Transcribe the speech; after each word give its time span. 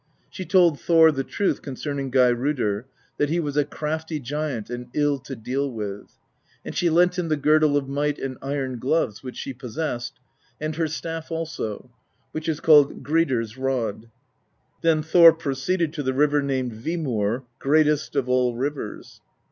She 0.31 0.45
told 0.45 0.79
Thor 0.79 1.11
the 1.11 1.23
truth 1.23 1.61
concerning 1.61 2.09
Geirrodr, 2.09 2.85
that 3.19 3.29
he 3.29 3.39
was 3.39 3.55
a 3.55 3.63
crafty 3.63 4.19
giant 4.19 4.71
and 4.71 4.87
ill 4.95 5.19
to 5.19 5.35
deal 5.35 5.71
with; 5.71 6.17
and 6.65 6.75
she 6.75 6.89
lent 6.89 7.19
him 7.19 7.27
the 7.27 7.37
Girdle 7.37 7.77
of 7.77 7.87
Might 7.87 8.17
and 8.17 8.39
iron 8.41 8.79
gloves 8.79 9.21
which 9.21 9.37
she 9.37 9.53
possessed, 9.53 10.13
and 10.59 10.75
her 10.75 10.87
staff 10.87 11.29
also, 11.29 11.91
which 12.31 12.47
was 12.47 12.59
called 12.59 13.03
Gridr's 13.03 13.59
Rod. 13.59 14.09
Then 14.81 15.03
Thor 15.03 15.33
proceeded 15.33 15.93
to 15.93 16.01
the 16.01 16.15
river 16.15 16.41
named 16.41 16.73
Vimur, 16.73 17.43
greatest 17.59 18.15
of 18.15 18.27
all 18.27 18.55
rivers. 18.55 19.21